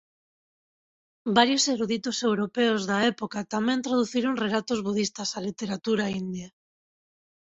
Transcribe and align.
Varios 1.37 1.63
eruditos 1.73 2.17
europeos 2.29 2.81
da 2.89 2.97
época 3.13 3.47
tamén 3.53 3.83
traduciron 3.85 4.39
relatos 4.45 4.79
budistas 4.87 5.29
a 5.37 5.39
literatura 5.47 6.05
india. 6.21 6.49